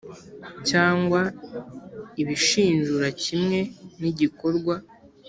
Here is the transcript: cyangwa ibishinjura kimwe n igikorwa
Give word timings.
cyangwa 0.69 1.21
ibishinjura 2.21 3.07
kimwe 3.23 3.59
n 3.99 4.01
igikorwa 4.11 4.75